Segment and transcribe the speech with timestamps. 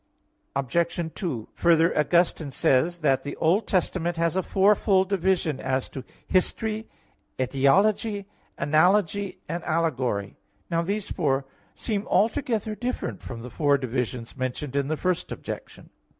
[0.55, 1.11] Obj.
[1.13, 3.01] 2: Further, Augustine says (De util.
[3.01, 3.01] cred.
[3.01, 6.87] iii) that "the Old Testament has a fourfold division as to history,
[7.39, 8.25] etiology,
[8.57, 10.37] analogy and allegory."
[10.71, 11.45] Now these four
[11.75, 15.91] seem altogether different from the four divisions mentioned in the first objection.